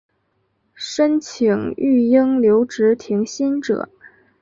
[0.73, 3.87] 申请育婴留职停薪者